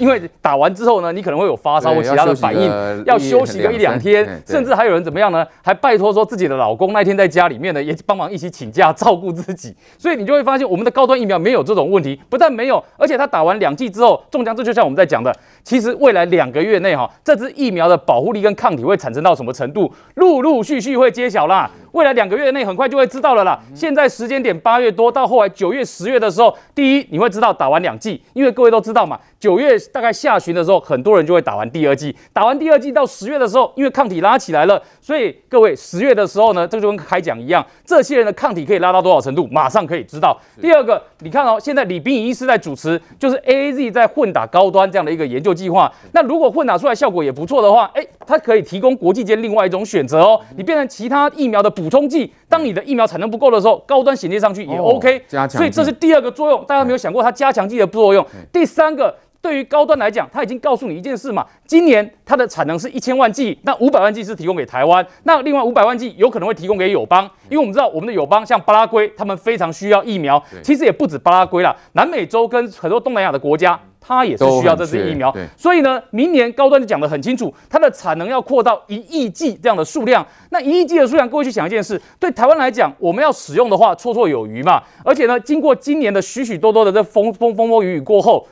[0.00, 5.46] 因为打完之后呢，你可能会有发烧或其他的反应，要休息个一两天，甚至还有人怎么样呢？
[5.62, 9.76] 还拜托说自己的老公那天在家里面呢，也帮忙一起请假照顾自己。
[9.98, 15.30] 所以你就会发现，我们的高端疫苗没有这种问题，不但没有，而且他打完两剂之后，中奖，这就像我们在讲的，
[15.62, 21.70] 其实未来两个月内哈，这支疫苗的保护力跟抗体会产生到什么程度，陆陆续续会揭晓啦。
[21.92, 23.58] 未来两个月内很快就会知道了啦。
[23.74, 32.14] 现在时间点八月多，到后来九月、十月的时候，第一你会知道打完两剂，因为各位都知道嘛，九月大概下旬的时候，很多人就会打完第二剂。
[32.32, 40.38] 打完第二剂到十月的时候，因为抗体拉起来了，所以各位十月的时候呢，这个就跟开讲一样，这些人的抗体可以拉到多少程度，马上可以知道。
[40.60, 45.90] 第二个，你看哦，现在李秉颖医师在主持，就是 AZ 在混打高端这样的一个研究计划。
[46.12, 51.68] 那如果混打出来效果也不错的话，哎，它可以提供国际间另外一种选择哦，你变成其他疫苗的。
[51.80, 56.62] 补充剂，当你的疫苗产能不够的时候，高端衔接上去也 OK，哦，加强，所以这是第二个作用。
[56.66, 58.24] 大家有没有想过它加强剂的作用？
[58.52, 73.78] 第三个，对于高端来讲，它已经告诉你一件事嘛，今年它的产能是一千万剂，那五百万剂是提供给台湾，那另外五百万剂有可能会提供给友邦，因为我们知道我们的友邦像巴拉圭，他们非常需要疫苗，其实也不止巴拉圭啦，南美洲跟很多东南亚的国家。
[74.00, 80.26] 它也是需要这支疫苗，所以呢，明年高端就讲得很清楚，它的产能要扩到一亿剂这样的数量。
[80.48, 84.82] 那一亿剂的数量，各位去想一件事，对台湾来讲，我们要使用的话，绰绰有余嘛。
[85.04, 88.46] 而且呢，经过今年的许许多多的这风风风风雨雨过后。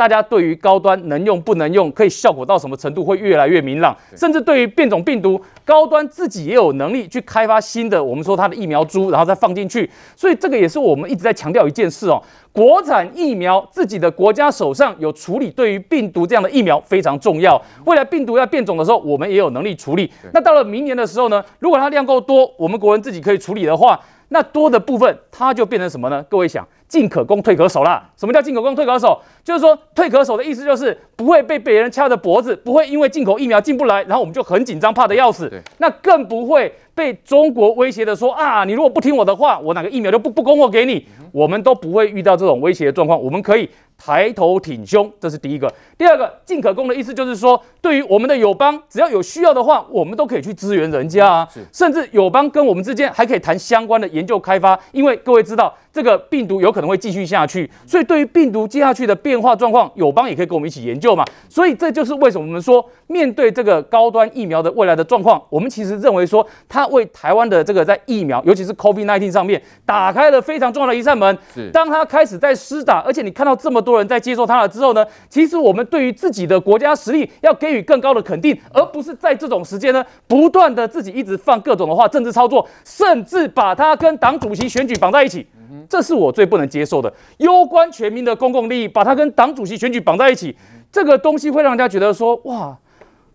[0.00, 3.94] 大家对于高端能用不能用，可以效果到什么程度，会越来越明朗。
[4.16, 9.90] 甚至对于变种病毒，高端自己也有能力去开发新的，我们说它的疫苗株，然后再放进去。
[10.16, 12.18] 所以这个也是我们一直在强调一件事哦，
[12.50, 17.60] 国产疫苗自己的国家手上有处理对于病毒这样的疫苗非常重要。
[17.84, 20.10] 未来病毒要变种的时候，我们也有能力处理。
[20.32, 26.24] 那到了明年的时候呢，如果它量够多，我们国人自己可以处理的话，那多的部分它就变成什么呢？
[26.30, 26.66] 各位想。
[26.90, 28.04] 进可攻，退可守啦。
[28.16, 29.18] 什么叫进可攻，退可守？
[29.44, 35.50] 就是说退可守的意思就是不会被别人掐着脖子，不会因为进口疫苗进不来，然后我们就很紧张，怕得要死。
[35.78, 41.06] 那更不会被中国威胁的说啊，你如果不听我的话，我哪个疫苗就不不供货给你。
[41.32, 43.70] 我们都不会遇到这种威胁的状况，我们可以
[44.02, 45.70] 抬头挺胸，这是第一个。
[45.98, 51.48] 第二个，进可攻的意思就是说，对于我们的友邦，只要有需要的话，我们都可以去支援人家啊。
[51.72, 55.74] 甚至友邦跟我们之间还可以谈相关的研究开发，因为各位知道。
[55.92, 61.24] 这个病毒有可能会继续下去，所以对于病毒接下去的变化状况，友邦也可以跟我们一起研究嘛。
[61.48, 71.36] 所以这就是为什么我们说，面对这个高端疫苗的未来的状况，我们其实认为说，它为台湾的这个在疫苗，尤其是 COVID-19 上面，打开了非常重要的一扇门。
[71.52, 71.68] 是。
[71.72, 85.46] 当它开始在施打，而且你看到这么多人在接受它了之后呢，其实我们对于自己的国家实力要给予更高的肯定，而不是在这种时间呢，不断的自己一直放各种的话，政治操作，甚至把它跟党主席选举绑在一起。
[85.88, 90.54] 这是我最不能接受的，攸关全民的公共利益，把它跟党主席选举绑在一起，
[90.92, 92.76] 这个东西会让人家觉得说，哇，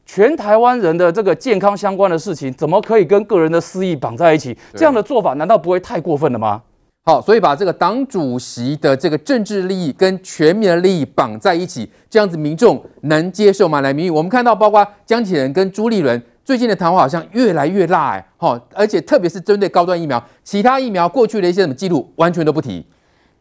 [0.05, 4.57] 全台湾人的这个健康相关的事情，怎么可以跟个人的私益绑在一起？
[4.73, 6.61] 这样的做法难道不会太过分了吗？
[7.07, 13.79] 好，所以把这个党主席的这个政治利益跟全民的利益绑在一起，这样子民众能接受吗？
[13.81, 16.19] 来，民意，我们看到包括江启仁跟朱立伦。
[16.43, 22.83] 最近的谈话好像越来越辣哎，好，而且特别是针对高端疫苗，其他疫苗过去的一些什么记录完全都不提。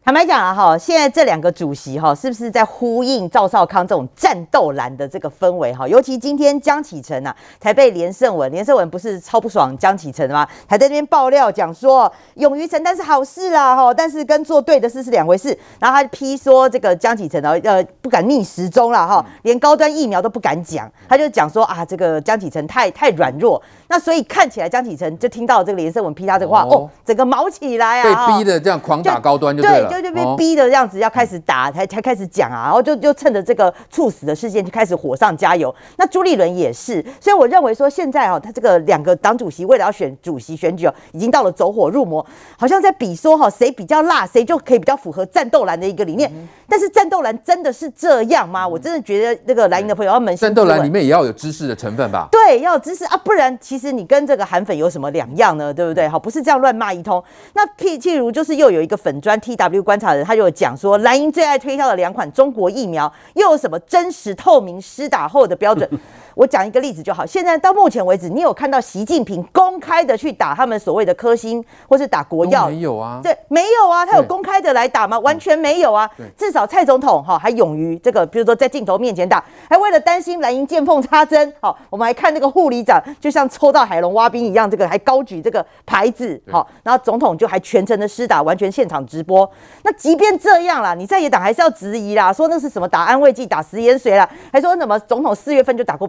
[0.05, 5.87] 坦白讲啊，哈，现在这两个主席哈，是不是在呼应赵少康这种战斗蓝的这个氛围哈？
[5.87, 10.47] 尤其今天江启臣呐，才被连胜文，连胜文不是超不爽江启臣吗？
[10.67, 15.57] 还在那边爆料讲说，勇于承担是好事啦，哈，但是跟做对的事是两回事。
[15.79, 23.59] 然后他批说这个江启臣呢，呃，不敢逆时钟了哈，连高端疫苗都不敢讲，他就讲说啊，这个江启臣太太软弱。
[23.87, 29.94] 那所以看起来江启臣就听到这个连胜文批他这个话，哦，哦，整个毛起来啊，被逼的这样狂打高端就对了。
[30.01, 35.73] 就就被逼的这样子要开始打，才才开始讲啊，然后就就趁着这个猝死的事件就开始火上加油。
[35.97, 42.25] 那朱立伦也是，所以我认为说现在哦，他这个两个党主席为了要选主席选举哦，已经到了走火入魔，
[42.57, 46.31] 好像在比说哈谁比较辣，谁就可以比较符合战斗蓝的一个理念。
[46.67, 48.67] 但是战斗蓝真的是这样吗？
[48.67, 50.37] 我真的觉得那个蓝营的朋友要扪心。
[50.37, 52.27] 战斗蓝里面也要有知识的成分吧？
[52.31, 55.73] 对，要有知识啊，不然其实你跟这个韩粉有什么两样呢？
[55.73, 56.07] 对不对？
[56.07, 57.23] 好，不是这样乱骂一通。
[57.53, 60.25] 那譬譬如就是又有一个粉砖 TW 观察人。
[60.25, 65.87] 他就讲说，蓝营最爱推销的两款中国疫苗，又有什么真实透明施打后的标准？
[66.35, 67.25] 我讲一个例子就好。
[67.25, 72.67] 现在到目前为止，你有看到习近平公开的去打他们所谓的科兴，或是打国药？
[72.67, 73.19] 没有啊。
[73.23, 74.05] 对，没有啊。
[74.05, 75.17] 他有公开的来打吗？
[75.19, 76.09] 完全没有啊。
[76.37, 89.49] 至少蔡总统哈还勇于这个，比如说在镜头面前打，还为了担心蓝营见缝插针，好，我们还看那个护理长就像抽到海龙蛙兵一样，这个还高举这个牌子，好，然后总统就还全程的施打，完全现场直播。
[89.83, 96.07] 那即便这样啦，你在野党还是要质疑啦，说那是什么打安慰剂、打食盐水啦，还说什么总统四月份就打过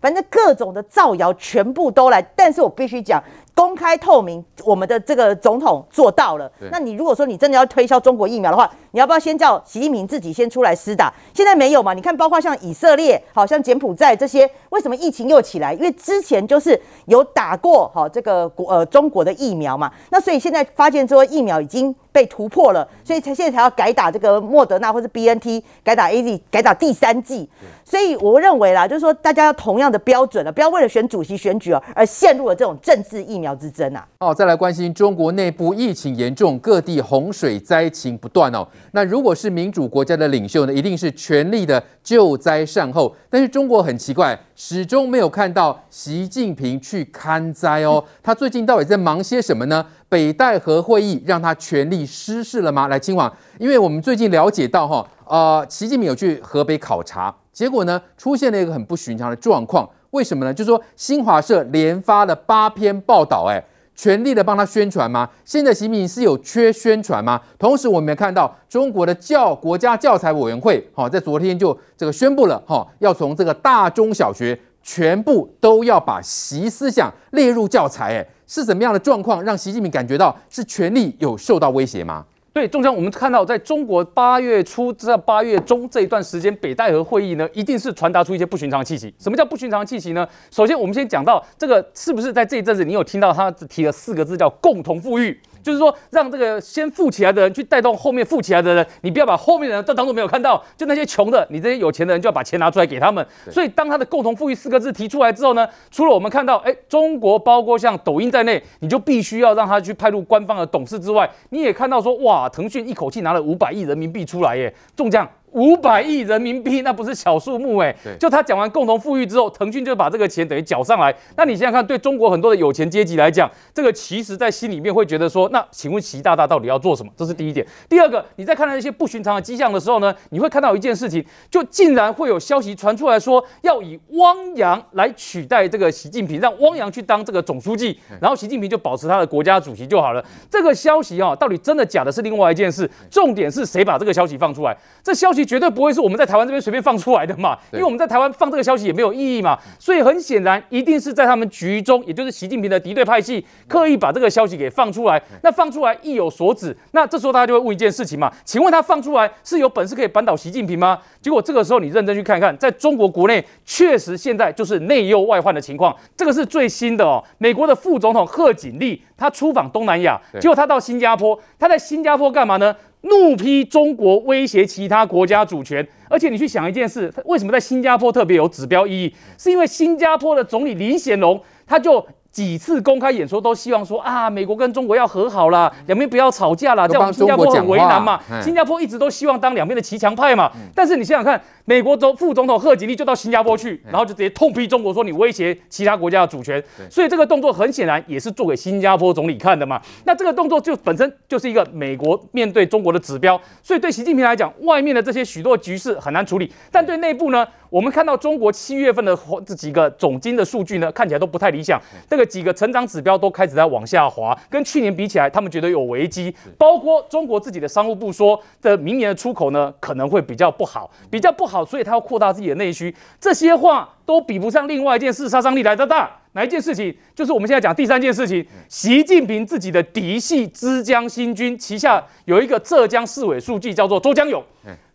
[0.00, 2.22] 反正各种的造谣全部都来。
[2.34, 3.22] 但是我必须讲。
[3.54, 6.50] 公开透明，我们的这个总统做到了。
[6.70, 11.12] 那你如果说你真的要推销中国疫苗的话，你要不要先叫习近平自己先出来施打？
[11.32, 11.94] 现在没有嘛？
[11.94, 15.72] 你看，包括像以色列，好像柬埔寨这些，为什么疫情又起来？
[15.72, 19.90] 因为之前就是有打过好这个国呃中国的疫苗嘛。
[20.10, 27.48] 那所以现在发现说疫苗已经被突破了，所以才现在才要改打这个莫德纳或是 BNT，改打 AZ，改打第三剂。
[27.84, 34.06] 所以我认为啦，就是说大家要同样的标准了，不要为了选主席选举哦而陷入了这种政治疫苗之争啊。
[34.20, 38.64] 哦，再来关心中国内部疫情严重，各地洪水灾情不断哦。
[38.92, 43.12] 那如果是民主国家的领袖呢，一定是全力的救灾善后。
[43.28, 48.04] 但是中国很奇怪，始终没有看到习近平去看灾哦。
[48.22, 49.84] 他最近到底在忙些什么呢？
[50.08, 52.86] 北戴河会议让他权力失势了吗？
[52.86, 57.34] 来，嶔煌，因为我们最近了解到哈，呃，习近平有去河北考察。
[57.52, 59.88] 结果呢，出现了一个很不寻常的状况。
[60.14, 60.54] 为什么呢？
[60.54, 63.60] 就是说，新华社连发了八篇报道，哎，
[63.96, 65.28] 全力的帮他宣传吗？
[65.44, 67.40] 现在习近平是有缺宣传吗？
[67.58, 82.24] 同时，我们也看到中国的教国家教材委员会，哈，在昨天就这个宣布了，哈，要从这个大中小学全部都要把习思想列入教材，哎，是怎么样的状况让习近平感觉到是权力有受到威胁吗？
[82.54, 89.12] 对，中江，我们看到在中国八月初至八月中这一段时间，北戴河会议呢，一定是传达出一些不寻常的气息。
[89.18, 90.24] 什么叫不寻常的气息呢？
[90.52, 95.36] 首先，我们先讲到这个是不是在这一阵子，你有听到他提了四个字叫共同富裕。
[95.64, 100.62] 就是说，让这个先富起来的人去带动后面富起来的人，你不要把后面的人都当做没有看到。
[100.76, 103.26] 就那些穷的，你这些有钱的人就要把钱拿出来给他们。
[103.50, 115.26] 所以，当他的共同富裕四个字提出来之后呢，除了我们看到，哎，中国包括像抖音在内，你就必须要让他去派入官方的董事之外，你也看到说，哇，腾讯一口气拿了五百亿人民币出来耶，中将。
[115.54, 117.94] 五百亿人民币，那不是小数目哎。
[118.18, 121.14] 就他讲完共同富裕之后，腾讯就把这个钱等于缴上来。
[121.36, 127.12] 那你想想看，对中国很多的有钱阶级来讲，这个其实在心里面会觉得说，那请问习大大到底要做什么？
[127.16, 127.64] 这是第一点。
[127.88, 140.24] 第二个，你在看到一些不寻常的迹象的时候呢，你会看到一件事情，就竟然会有消息传出来说，要以汪洋来取代这个习近平，让汪洋去当这个总书记，然后习近平就保持他的国家主席就好了。
[140.50, 142.90] 这个消息啊，到底真的假的，是另外一件事。
[143.08, 144.76] 重点是谁把这个消息放出来？
[145.00, 145.43] 这消息。
[145.44, 155.22] 绝对不会是我们在台湾这边随便放出来的嘛，因为我们在台湾放这个消息也没有意义嘛，所以很显然一定是在他们局中，也就是习近平的敌对派系刻意把这个消息给放出来。
[155.42, 160.98] 那放出来意有所指，那这时候大家就会问一件事情嘛，请问他放出来是有本事可以扳倒习近平吗？
[161.20, 167.22] 结果这个时候你认真去看看，在中国国内确实现在就是内忧外患的情况，这个是最新的哦。
[167.38, 172.74] 美国的副总统贺锦丽他出访东南亚，结果他到新加坡，他在新加坡干嘛呢？
[173.04, 179.14] 怒批中国威胁其他国家主权，而且你去想一件事，为什么在新加坡特别有指标意义？
[179.38, 182.06] 是因为新加坡的总理李显龙他就。
[182.34, 188.20] 几次公开演说都希望说啊，美国跟中国要和好啦，两边不要吵架啦，这样我们新加坡很为难嘛。
[188.42, 190.50] 新加坡一直都希望当两边的骑墙派嘛。
[190.74, 196.60] 但是你想想看，美国总副总统贺锦丽就到新加坡去，然后就直接痛批中国说你威胁其他国家的主权。
[196.90, 199.80] 所以这个动作很显然也是做给新加坡总理看的嘛。
[200.04, 203.40] 那这个动作就本身就是一个美国面对中国的指标。
[203.62, 207.46] 所以对习近平来讲，外面的这些许多局势很难处理，但对内部呢？
[207.74, 211.76] 我们看到中国七月份的这几个总经的数据呢，看起来都不太理想。
[212.08, 216.32] 那个几个成长指标都开始在往下滑，跟去年比起来，他们觉得有危机。
[216.56, 222.94] 包括中国自己的商务部说的，明年的出口呢可能会比较不好，比较不好，所以他要扩大自己的内需。
[223.18, 226.08] 这些话都比不上另外一件事杀伤力来得大。
[226.34, 226.96] 哪一件事情？
[227.12, 234.40] 就是我们现在讲第三件事情，习近平自己的嫡系枝江新军旗下有一个浙江市委书记叫做周江勇。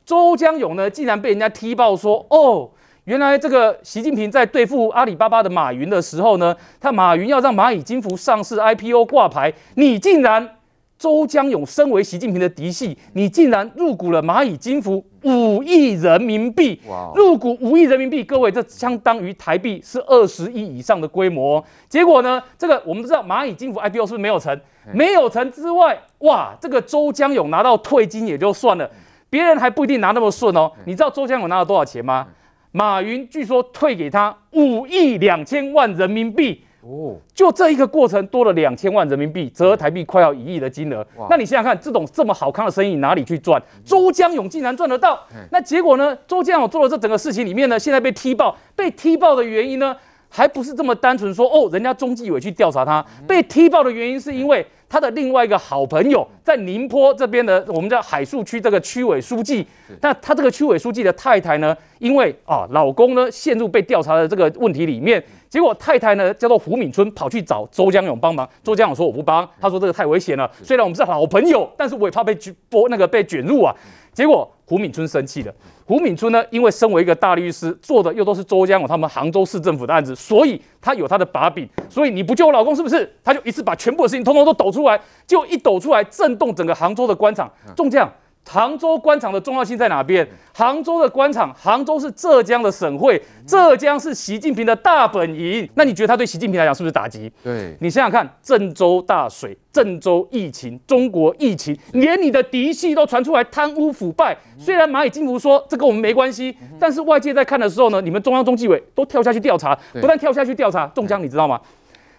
[0.06, 2.68] 周江勇呢，竟然被人家踢爆说，哦，
[3.06, 10.58] 原来这个习近平在对付阿里巴巴的马云的时候呢，他马云要让蚂蚁金服上市 IPO 挂牌，你竟然
[10.98, 16.79] 周江勇身为习近平的嫡系，你竟然入股了蚂蚁金服五亿人民币，
[17.15, 21.63] 入股五亿人民币，各位这相当于台币是二十亿以上的规模。
[21.88, 24.60] 结果呢，这个我们知道蚂蚁金服 IPO 是不是没有成？
[24.94, 28.89] 没有成之外，哇，这个周江勇拿到退金也就算了。
[29.29, 32.27] 别人还不一定拿那么顺哦，你知道周江勇拿了多少钱吗？
[32.72, 36.64] 马云据说退给他五亿两千万人民币。
[36.82, 41.06] 哦，就这一个过程多了两千万人民币，折合台币快要一亿的金额。
[41.30, 43.62] 那你想想看，这种这么好康的生意哪里去赚？
[43.84, 45.20] 周江勇竟然赚得到。
[45.52, 46.18] 那结果呢？
[46.26, 48.56] 周江勇做了这整个事情里面呢，现在被踢爆。
[48.78, 49.94] 被踢爆的原因呢，
[50.30, 53.06] 还不是这么单纯说哦，人家中纪委去调查他。
[53.28, 54.66] 被踢爆的原因是因为。
[54.89, 59.65] 他的另外一个好朋友在宁波这边的，我们叫海树区这个区委书记。
[60.01, 68.50] 那他这个区委书记的太太呢，因为啊老公呢陷入被调查的这个问题里面，结果太太呢叫做胡敏春跑去找周江勇帮忙。
[68.63, 70.50] 周江勇说我不帮，他说这个太危险了。
[70.63, 73.72] 虽然我们是好朋友，但是我也怕被卷波那个被卷入啊。
[74.12, 75.52] 结果胡敏春生气了。
[75.84, 81.68] 胡敏春呢，因为身为一个大律师，做的又都是周江勇他们杭州市政府的案子，所以他有他的把柄。
[81.90, 83.12] 所以你不救我老公是不是？
[83.24, 87.52] 他就一次把全部的事情通通都抖出来，就一抖出来，震动整个杭州的官场。
[87.76, 88.08] 中将。
[88.51, 90.27] 杭州官场的重要性在哪边？
[90.51, 95.70] 杭州的官场，杭州是浙江的省会，浙江是习近平的大本营。
[95.75, 97.32] 那你觉得他对习近平来讲是不是打击？
[97.44, 104.36] 对，你想想看，郑州大水、郑州疫情、中国疫情，连你的嫡系都传出来贪污腐败。
[104.58, 111.62] 虽然蚂蚁金服说这跟我们没关系，但是外界在看的时候呢，你们中央中纪委都跳下去调查，不但跳下去调查，中江你知道吗？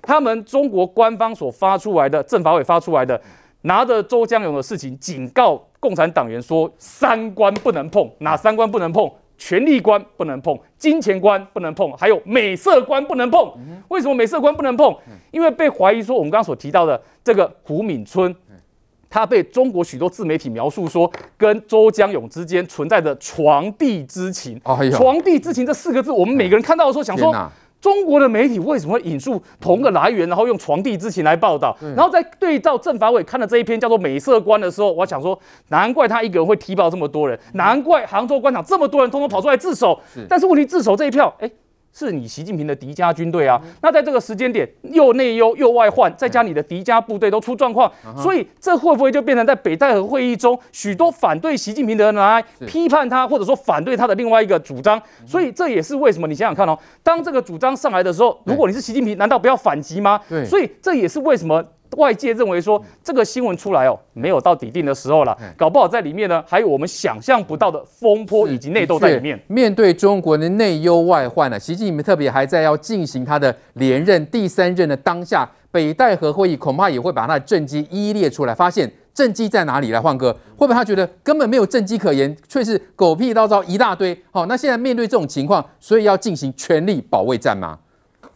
[0.01, 3.21] 他们中国官方所发出来的，政法委发出来的。
[3.63, 9.11] 拿着周江勇的事情警告共产党员说：三关不能碰，哪三关不能碰？
[9.39, 13.51] 权力观不能碰，金钱观不能碰，还有美色观不能碰。
[13.89, 14.95] 为什么美色观不能碰？
[15.31, 18.37] 因为被怀疑说我们刚刚所提到的这个胡敏春，
[19.09, 24.61] 他被中国许多自媒体描述说跟周江勇之间存在着床笫之情。
[24.91, 27.35] 床笫之情这四个字，我们每个人看到的时候想说。
[27.81, 31.77] 中国的媒体为什么会引述同个来源，然后用床笫之情来报道？
[31.97, 39.99] 然后在对照政法委看了这一篇叫做《美色观》的时候，我想说，难怪他一个人会踢爆这么多人，难怪杭州官场这么多人通通跑出来自首。
[40.29, 41.51] 但是问题，自首这一票，哎。
[41.93, 55.01] 是你习近平的敌家军队啊，那在这个时间点又内忧又外患，再加你的敌家部队都出状况，所以这会不会就变成在北戴河会议中，许多反对习近平的人来批判他，或者说反对他的另外一个主张？
[55.27, 60.21] 所以这也是为什么你想想看哦，当这个主张上来的时候，如果你是习近平，难道不要反击吗？
[60.29, 61.65] 对，所以这也是为什么。
[61.97, 69.39] 外界认为说这个新闻出来哦，没有到底定的时候了，搞不好在里面呢还有我们想象不到的风波以及内斗在里面。
[69.49, 80.01] 面对中国的内忧外患呢，习近平特别还在要进行他的连任第三任的当下，北戴河会议恐怕也会把他的政绩一一列出来，发现政绩在哪里来？
[80.01, 84.17] 换哥会不会他觉得根本没有政绩可言，却是狗屁叨叨一大堆？
[84.31, 87.79] 好，那现在面对这种情况，所以要进行全力保卫战吗？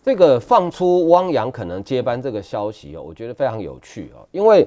[0.04, 4.66] 这个放出汪洋可能接班这个消息哦，我觉得非常有趣哦，因为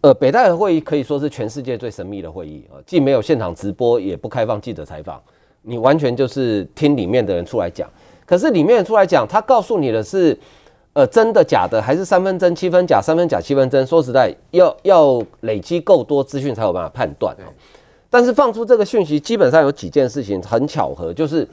[0.00, 5.20] 呃，北戴河会议可以说是全世界最神秘的会议啊，既没有现场直播，也不开放记者采访，
[5.60, 7.86] 你完全就是听里面的人出来讲。
[8.24, 10.34] 可是里面出来讲，他告诉你的是，
[10.94, 13.86] 呃，真的假的，还是三分真七分假，三分假七分真？
[13.86, 17.52] 说实在，要要累积够多资讯才有办法判断哦。
[18.08, 21.46] 但是放出这个讯息，基本上有几件事情很巧合，就是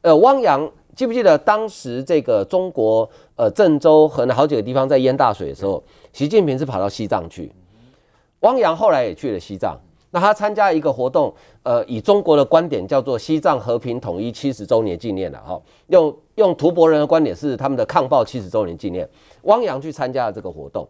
[0.00, 0.66] 呃，汪洋。
[0.94, 5.82] 记不记得当时这个中国呃郑州和好几个地方在淹大水的时候，
[6.12, 7.50] 习近平是跑到西藏去，
[8.40, 9.78] 汪洋后来也去了西藏。
[10.14, 11.32] 那他参加一个活动，
[11.62, 19.08] 呃，以中国的观点叫做西藏和平统一七十周年纪念的哈，用用吐蕃人的观点是他们的抗暴七十周年纪念。
[19.44, 20.86] 汪洋去参加了这个活动，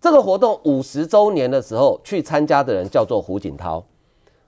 [0.00, 3.84] 这个活动五十周年的时候去参加的人叫做胡锦涛，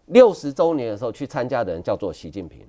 [0.06, 2.60] 六十周年的时候去参加的人叫做习近平。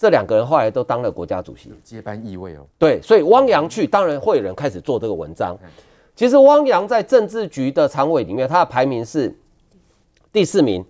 [0.00, 2.66] 这两个人后来都当了国家主席，接班意味哦。
[2.78, 5.54] 对，所以汪洋去，当然会有人开始做这个文章。
[6.16, 9.36] 其实汪洋在政治局的常委里面，他的排名是
[10.32, 10.82] 第四名，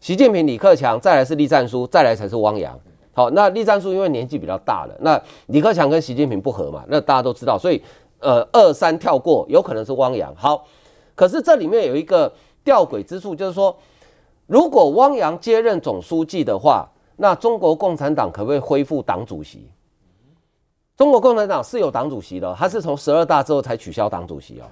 [0.00, 2.74] 习近平、李克强，再来是栗战书，再来才是汪洋。
[3.12, 7.82] 好，那栗战书因为年纪比较大了，那李克强跟习近平不合嘛，那大家都知道，所以
[8.20, 10.34] 呃二三跳过，有可能是汪洋。
[10.34, 10.66] 好，
[11.14, 12.32] 可是这里面有一个
[12.64, 13.76] 吊诡之处，就是说，
[14.46, 16.88] 如果汪洋接任总书记的话。
[17.20, 19.68] 那中国共产党可不可以恢复党主席？
[20.96, 24.64] 中国共产党是有党主席的，他是从十二大之后才取消党主席哦，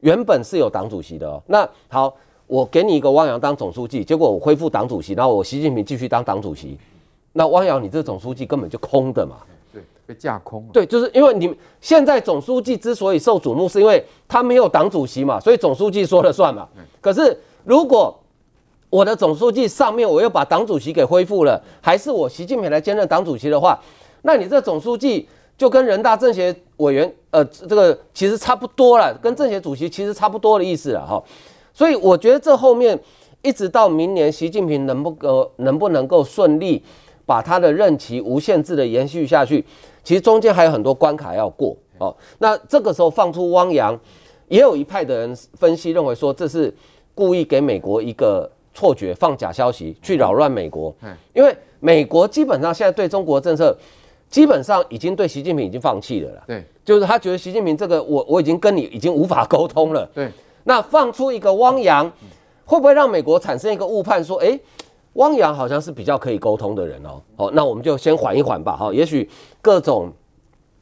[0.00, 1.42] 原本是有党主席的哦。
[1.46, 2.12] 那好，
[2.48, 6.76] 我给你一个汪洋当总书记，结果我恢复党主席，然后我习近平继续当党主席，
[7.32, 9.36] 那汪洋你这总书记根本就空的嘛？
[9.72, 10.70] 对，被架空了。
[10.72, 16.68] 对，就是因为你们现在总书记之所以受瞩目，是因为他没有党主席嘛，所以总书记说了算嘛。
[17.00, 18.16] 可是如果
[18.94, 23.76] 我的总书记上面我又把党主席给恢复了，还是我习近平来兼任党主席的话，
[24.22, 31.20] 那你这总书记就跟人大政协委员，呃，这个其实差不多了，跟政协主席其实差不多的意思了哈。
[31.72, 32.96] 所以我觉得这后面
[33.42, 36.80] 一直到明年，习近平能不能能不能够顺利
[37.26, 39.64] 把他的任期无限制的延续下去，
[40.04, 42.14] 其实中间还有很多关卡要过哦。
[42.38, 43.98] 那这个时候放出汪洋，
[44.46, 46.72] 也有一派的人分析认为说，这是
[47.12, 50.94] 故意给美国一个错觉，放假消息去扰乱美国。
[51.32, 53.74] 因为美国基本上现在对中国政策，
[54.28, 56.42] 基本上已经对习近平已经放弃了啦。
[56.46, 60.04] 对，就是他觉得习近平这个我我已经跟你已经无法沟通了。
[60.12, 60.28] 对，
[60.64, 62.10] 那放出一个汪洋，
[62.66, 64.58] 会不会让美国产生一个误判，说，哎？
[65.14, 69.30] 汪洋好像是比较可以沟通的人哦，好，那我们就先缓一缓吧，哈，也许
[69.62, 70.12] 各种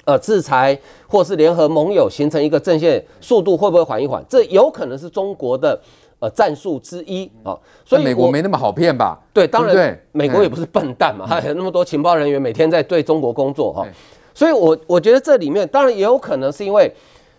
[0.06, 4.24] 呃制裁或是联合盟友形成一个阵线，速度会不会缓一缓？
[4.26, 5.78] 这有可能是中国的
[6.22, 7.58] 呃战术之一啊。
[7.84, 9.20] 所以美国没那么好骗吧？
[9.34, 13.84] 对，当然，美国也不是笨蛋嘛，还有那么多情报人员每天在对中国工作哈。
[14.32, 16.90] 所以我我觉得这里面当然也有可能是因为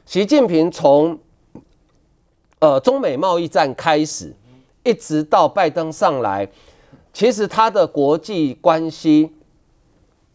[0.06, 1.18] 习近平从
[2.60, 4.34] 呃中美贸易战开始，
[4.84, 6.48] 一直到拜登上来。
[7.13, 9.32] 其实他的国际关系，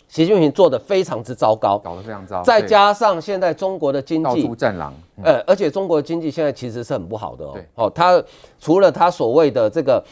[0.08, 2.42] 习近平做的非常之糟糕，搞得非常糟。
[2.42, 7.50] 再加上现在中国的经济到处战狼，呃，而且中国的经济现在其实是很不好的哦。
[7.52, 8.22] 对哦，他
[8.58, 10.02] 除了他所谓的这个，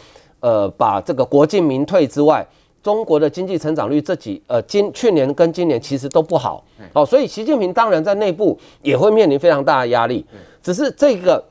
[0.41, 2.47] 呃，把这个国进民退之外，
[2.83, 6.63] 中国的经济成长率这几呃今去年跟今年其实都不好。
[6.93, 10.25] 哦，所以习近平当然在内部也会面临非常大的压力。
[10.63, 11.43] 只是这个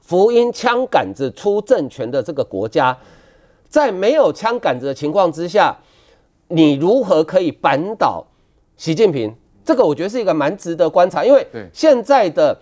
[0.00, 2.96] 福音枪杆子出政权的这个国家。
[3.68, 5.74] 在没有枪杆子的情况之下，
[6.52, 8.24] 你如何可以扳倒
[8.76, 9.34] 习近平？
[9.64, 12.56] 这个我觉得是一个蛮值得观察，因为现在的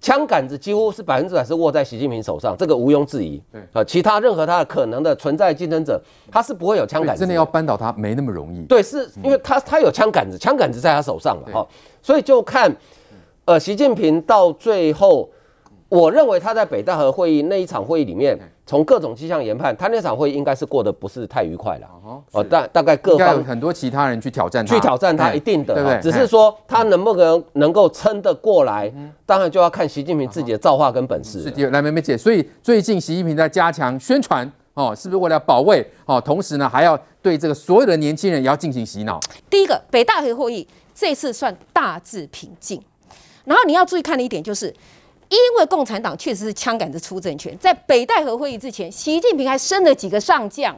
[0.00, 3.40] 枪杆子几乎是百分之百是握在习近平手上，这个毋庸置疑。
[3.52, 7.20] 对啊，其他任何他的可能的存在竞争者，他是不会有枪杆子。
[7.20, 8.62] 真的要扳倒他没那么容易。
[8.62, 11.66] 对，是因为他他有枪杆子，枪杆子在他手上了哈，
[12.02, 12.74] 所以就看
[13.44, 15.30] 呃习近平到最后。
[15.90, 18.38] 我认为他在北戴河会议那一场会议里面，
[18.70, 21.88] 从各种迹象研判，他那场会议应该是过得不是太愉快了。
[22.30, 26.00] 哦，大大概各方很多其他人去挑战他，去挑战他，一定的，对不对？
[26.00, 28.88] 只是说他能不能能够撑得过来，
[29.26, 31.42] 当然就要看习近平自己的造化跟本事。
[31.42, 36.20] 是的，来梅梅姐，所以最近习近平在加强宣传哦，是不是为了保卫哦？
[36.20, 39.18] 同时呢，还要对这个所有的年轻人也要进行洗脑。
[39.50, 42.80] 第一个，北戴河会议这次算大致平静，
[43.44, 44.72] 然后你要注意看的一点就是。
[45.30, 50.76] 因为共产党确实是枪杆子出政权，在北戴河会议之前，习近平还升了几个上将。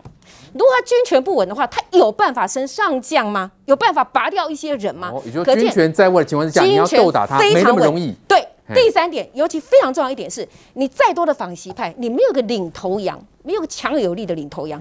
[0.52, 3.50] 如果他军权不稳的话，他有办法升上将吗？
[3.64, 5.10] 有办法拔掉一些人吗？
[5.12, 8.14] 哦，也就是军权在握的情况之下，你要斗打他没那么容易。
[8.28, 14.78] 对，第三点，尤其非常重要一点是，你再多的反习派，你没有个领头羊，没有个强而有力的领头羊。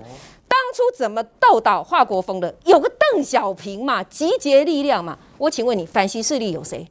[0.50, 2.54] 当初怎么斗倒华国锋的？
[2.65, 5.17] 有个邓小平嘛，集结力量嘛。
[5.38, 6.86] 我请问你，反习势力有谁？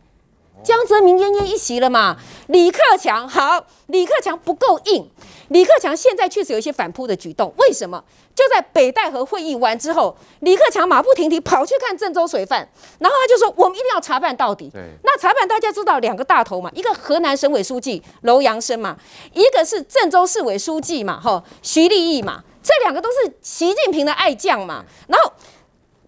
[0.62, 2.16] 江泽民奄奄一息了嘛？
[2.49, 5.11] 李克强好，李克强不够硬。
[5.49, 8.05] 李克强现在确实有一些反扑的举动，为什么？
[8.35, 12.68] 就在北戴河会议完之后，李克强马不停蹄跑去看郑州水犯，
[12.99, 18.96] 然后他就说：“我们一定要查办到底。”对，那查办大家知道两个大头嘛，一个河南省委书记楼阳生嘛，
[19.33, 24.85] 一个是郑州市委书记嘛，哈，徐立毅嘛，这两个都是习近平的爱将嘛。
[25.09, 25.33] 然后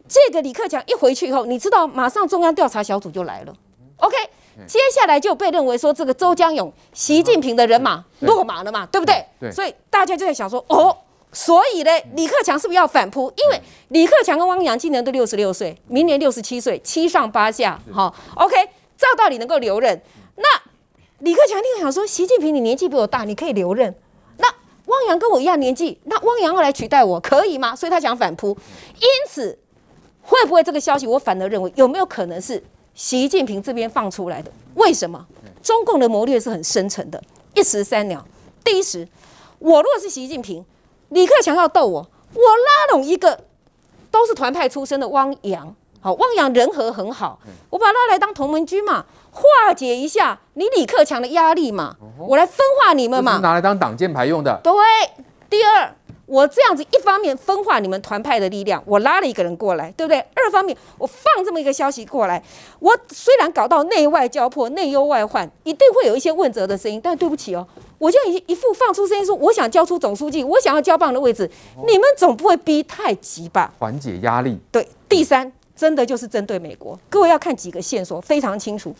[0.06, 3.54] 这个李克强一回去以后，你知道，马上中央调查小组就来了。
[3.96, 4.16] OK。
[4.66, 9.24] 接下来就被认为说，这个周江勇，习近平的人马落马了嘛，对不对？
[9.40, 9.50] 对。
[9.50, 10.96] 所以大家就在想说，哦，
[11.32, 13.32] 所以呢，李克强是不是要反扑？
[13.36, 17.80] 因为李克强跟汪洋今年都六十六岁，明年六十七岁，七上八下。
[17.90, 18.54] 好，OK，
[18.96, 20.00] 照道理能够留任。
[20.36, 20.44] 那
[21.20, 23.94] 李克强一定想说，习近平你年纪比我大，你可以留任。
[24.36, 24.46] 那
[24.86, 27.74] 汪洋跟我一样年纪，那汪洋要来取代我，可以吗？
[27.74, 28.56] 所以他想反扑。
[28.98, 29.58] 因此，
[30.22, 31.06] 会不会这个消息？
[31.06, 32.62] 我反而认为，有没有可能是？
[32.94, 35.26] 习近平这边放出来的，为什么？
[35.62, 37.22] 中共的谋略是很深沉的，
[37.54, 38.24] 一石三鸟。
[38.64, 39.06] 第一石，
[39.58, 40.64] 我如果是习近平，
[41.10, 42.00] 李克强要斗我，
[42.34, 43.44] 我拉拢一个
[44.10, 47.38] 都是团派出身的汪洋，好，汪洋人和很好，
[47.70, 54.60] 我把他拉来当同盟军嘛，化解一下你李克强的压力嘛，我来分化你们嘛，拿来当挡箭牌用的。
[54.62, 54.72] 对，
[55.48, 55.94] 第二。
[56.26, 60.18] 我这样子，一方面分化你们团派的力量，我拉了一个人过来，对不对？
[60.34, 62.42] 二方面，我放这么一个消息过来，
[62.78, 67.66] 我虽然搞到内外交迫、内忧外患，一定会有一些问责的声音，但对不起哦，
[67.98, 71.50] 我就一一副放出声音说，我想交出总书记，我想要交棒的位置，
[71.86, 73.74] 你们总不会逼太急吧？
[73.78, 74.58] 缓解压力。
[74.70, 78.94] 对，第三，真的就是针对美国，各位要看几个线索，非常清楚。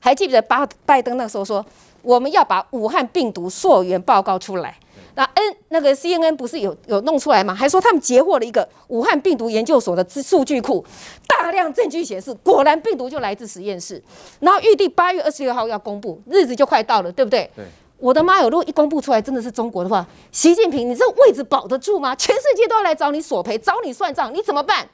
[0.00, 1.64] 还记不记得巴拜登那时候说，
[2.02, 4.76] 我们要把武汉病毒溯源报告出来。
[5.18, 7.52] 那 N 那个 CNN 不是有有弄出来吗？
[7.52, 10.84] 还说他们截获了一个武汉病毒研究所的数据库，
[11.26, 14.00] 大量证据显示，果然病毒就来自实验室。
[14.38, 17.50] 然后预定八月二十六号要公布，日子就快到了，对不对？
[17.56, 17.64] 对。
[17.98, 18.48] 我的妈哟！
[18.48, 22.14] 如果一公布出来真的是中国的话，习近平，你这位置保得住吗？
[22.14, 24.88] 全世界都要来找你索赔，找你算账，你怎么办？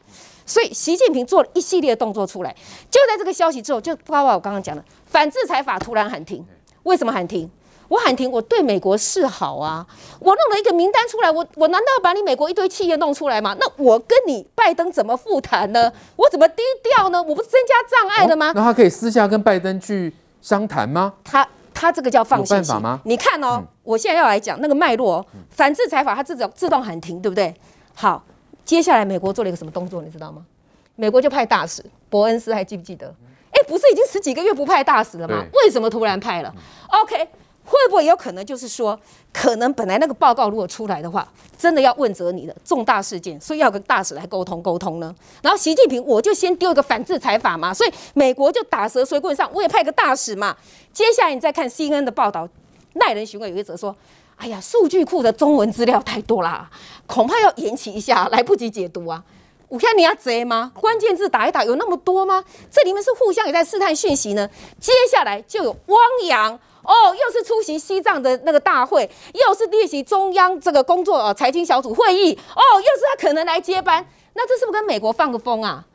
[0.47, 2.57] 所以习近平做了一系列动作出来，
[2.91, 6.43] 就在这个消息之后，就包括我刚刚讲的反制裁法突然喊停。
[6.85, 7.51] 为什么喊停？
[7.89, 9.87] 我喊停，我对美国示好啊！
[10.21, 13.57] 我弄了一个名单出来，我我难道把你美国一堆企业弄出来吗？
[13.61, 15.93] 那我跟你拜登怎么复谈呢？
[16.17, 17.23] 我怎么低调呢？
[17.23, 18.49] 我不是增加障碍了吗？
[18.49, 21.15] 哦，那他可以私下跟拜登去商谈吗？
[21.25, 21.47] 他。
[21.77, 23.01] 他这个叫放信息有办法吗？
[23.05, 27.53] 你看哦，嗯、我现在要来讲那个脉络、哦，反制裁法它自动自动喊停，对不对？
[27.95, 28.23] 好，
[28.65, 30.47] 接下来美国做了一个什么动作，你知道吗？
[30.95, 33.13] 美国就派大使伯恩斯，还记不记得？
[33.51, 35.45] 哎，不是已经十几个月不派大使了吗？
[35.65, 36.55] 为什么突然派了
[37.03, 37.29] ？OK。
[37.65, 38.99] 会不会有可能就是说，
[39.33, 41.27] 可能本来那个报告如果出来的话，
[41.59, 45.15] 真的要问责你的重大事件，所以要跟大使来沟通沟通呢？
[45.41, 50.55] 然后习近平我就先丢一个反制裁法嘛，所以美国就打蛇随棍上，我也派个大使嘛。
[50.93, 52.47] 接下来你再看 CNN 的报道，
[52.95, 53.97] 耐人寻味有一则说，
[54.37, 56.71] 哎呀，数据库的中文资料太多啦，
[57.07, 59.25] 恐怕要延期一下，来不及解读啊。
[59.69, 60.71] 我看你要贼吗？
[60.79, 62.45] 关键字打一打有那么多吗？
[62.71, 64.49] 这里面是互相也在试探讯息呢。
[64.79, 66.61] 接下来就有汪洋。
[66.85, 75.87] 哦，又是出席西藏的那个大会，又是列席中央这个工作呃财经小组会议，哦，又是他可能来接班，那这是不是跟美国放个风啊？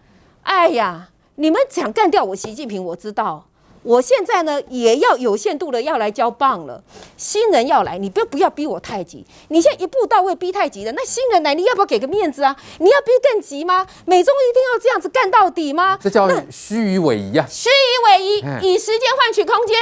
[0.43, 3.45] 哎呀，你们想干掉我习近平，我知道。
[3.89, 6.83] 我现在呢也要有限度的要来交棒了，
[7.17, 9.25] 新人要来，你不要不要逼我太急。
[9.47, 12.55] 你现在一步到位逼太急了，那新人来，你要不要给个面子啊？
[12.77, 13.87] 你要逼更急吗？
[14.05, 15.97] 美中一定要这样子干到底吗？
[15.99, 17.47] 这叫虚与委蛇啊！
[17.49, 19.75] 虚与委蛇，以时间换取空间，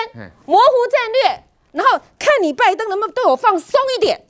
[0.45, 1.43] 模糊战略，
[1.73, 4.25] 然后看你拜登能不能对我放松一点，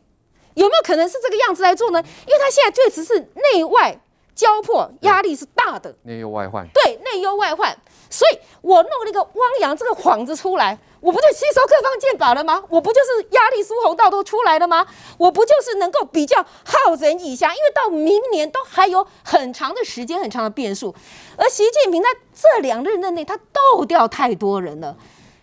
[0.56, 2.04] 有没有可能是这个样子来做呢？
[2.26, 3.20] 因为他现在确实是
[3.54, 4.02] 内外
[4.34, 7.78] 交迫，压力是大的，内忧外患，对，内忧外患。
[8.10, 12.64] 所以我弄了一个汪洋这个幌子出来，我不就吸收各方箭靶了吗？
[12.70, 14.86] 我不就是压力疏洪道都出来了吗？
[15.18, 17.50] 我不就是能够比较好人一下？
[17.50, 20.94] 因为到明年都还有很长的时间，很长的变数。
[21.38, 24.96] 而习近平在这两任任内，他斗掉太多人了。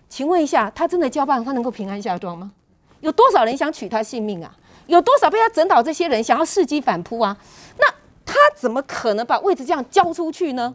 [0.09, 2.53] 请问一下，他真的交棒，他能够平安下庄吗？
[3.00, 4.55] 有多少人想取他性命啊？
[4.87, 7.37] 有多少被他整倒这些人想要伺机反扑啊？
[7.79, 7.87] 那
[8.24, 10.74] 他怎么可能把位置这样交出去呢？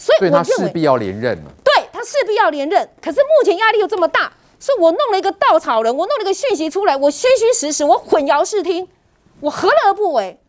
[0.00, 1.50] 所以，我认为他势必要连任了。
[1.62, 8.88] 对，他势必要连任，可是目前压力又这么大，所以我弄了一个稻草人，我弄了一个讯息出来，我虚虚实实，我混淆视听，
[9.40, 10.40] 我何乐而不为？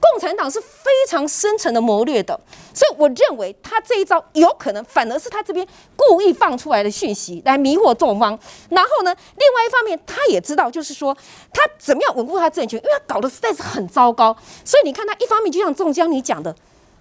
[0.00, 2.38] 共产党是非常深层的谋略的，
[2.72, 5.66] 所以我认为他这一招有可能反而是他这边
[5.96, 8.38] 故意放出来的讯息来迷惑众方。
[8.68, 11.16] 然后呢，另外一方面，他也知道，就是说
[11.52, 14.36] 他怎么样稳固他政权，因为他搞得实在是很糟糕。
[14.64, 16.54] 所以你看，他一方面就像仲江你讲的，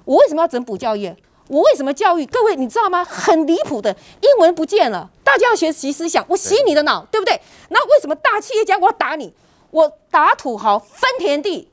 [0.05, 1.15] 我为什么要整补教业？
[1.47, 2.55] 我为什么教育各位？
[2.55, 3.05] 你知道吗？
[3.05, 6.25] 很离谱的，英文不见了，大家要学习思想。
[6.27, 7.41] 我洗你的脑，对，对不对？
[7.69, 9.33] 那为什么大企业家我要打你？
[9.71, 11.69] 我打土豪分田地，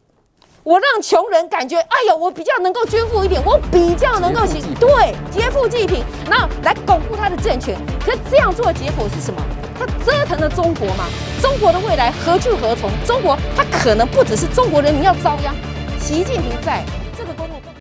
[0.63, 7.77] 我让穷人感觉，哎呀，我比较能够均富一点，我比较能够行，对，劫富济贫，然后来巩固他的政权。
[8.05, 9.41] 可是这样做的结果是什么？
[9.79, 11.09] 他折腾了中国嘛？
[11.43, 12.91] 中国的未来何去何从？
[13.05, 15.55] 中国他可能不只是中国人民要遭殃，
[16.01, 16.85] 习近平在。